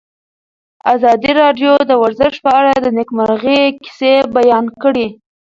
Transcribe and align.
ازادي 0.93 1.31
راډیو 1.41 1.73
د 1.89 1.91
ورزش 2.01 2.33
په 2.45 2.51
اړه 2.59 2.71
د 2.77 2.85
نېکمرغۍ 2.97 3.63
کیسې 3.83 4.13
بیان 4.35 4.65
کړې. 4.83 5.07